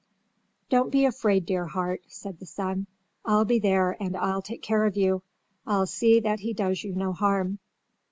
[0.67, 2.87] "Don't be afraid, dear heart," said the son.
[3.23, 5.21] "I'll be there and I'll take care of you.
[5.67, 7.59] I'll see that he does you no harm."